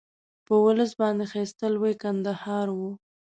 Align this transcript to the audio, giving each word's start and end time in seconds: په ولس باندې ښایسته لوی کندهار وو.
په 0.45 0.53
ولس 0.65 0.91
باندې 1.01 1.23
ښایسته 1.31 1.65
لوی 1.75 1.93
کندهار 2.03 2.67
وو. 2.77 2.91